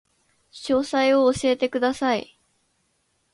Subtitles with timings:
[0.51, 2.39] 詳細を教えてください